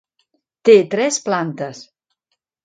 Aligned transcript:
Té 0.69 0.75
tres 0.93 1.19
plantes. 1.27 1.83